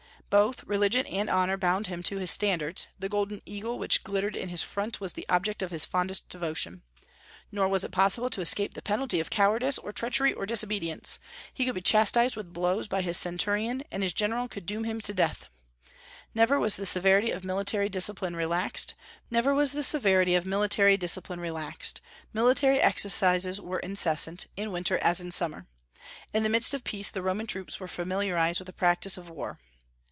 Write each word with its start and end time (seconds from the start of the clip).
Both 0.29 0.63
religion 0.63 1.05
and 1.07 1.29
honor 1.29 1.57
bound 1.57 1.87
him 1.87 2.01
to 2.03 2.15
his 2.19 2.31
standards; 2.31 2.87
the 2.97 3.09
golden 3.09 3.41
eagle 3.45 3.77
which 3.77 4.01
glittered 4.01 4.37
in 4.37 4.47
his 4.47 4.63
front 4.63 5.01
was 5.01 5.11
the 5.11 5.25
object 5.27 5.61
of 5.61 5.71
his 5.71 5.83
fondest 5.83 6.29
devotion. 6.29 6.83
Nor 7.51 7.67
was 7.67 7.83
it 7.83 7.91
possible 7.91 8.29
to 8.29 8.39
escape 8.39 8.73
the 8.73 8.81
penalty 8.81 9.19
of 9.19 9.29
cowardice 9.29 9.77
or 9.77 9.91
treachery 9.91 10.31
or 10.31 10.45
disobedience; 10.45 11.19
he 11.53 11.65
could 11.65 11.75
be 11.75 11.81
chastised 11.81 12.37
with 12.37 12.53
blows 12.53 12.87
by 12.87 13.01
his 13.01 13.17
centurion, 13.17 13.83
and 13.91 14.03
his 14.03 14.13
general 14.13 14.47
could 14.47 14.65
doom 14.65 14.85
him 14.85 15.01
to 15.01 15.13
death. 15.13 15.47
Never 16.33 16.57
was 16.57 16.77
the 16.77 16.85
severity 16.85 17.31
of 17.31 17.43
military 17.43 17.89
discipline 17.89 18.33
relaxed; 18.33 18.93
military 19.29 19.81
exercises 22.79 23.59
were 23.59 23.79
incessant, 23.79 24.47
in 24.55 24.71
winter 24.71 24.97
as 24.99 25.19
in 25.19 25.33
summer. 25.33 25.67
In 26.31 26.43
the 26.43 26.49
midst 26.49 26.73
of 26.73 26.85
peace 26.85 27.09
the 27.11 27.21
Roman 27.21 27.47
troops 27.47 27.81
were 27.81 27.87
familiarized 27.89 28.61
with 28.61 28.67
the 28.67 28.71
practice 28.71 29.17
of 29.17 29.29
war. 29.29 29.59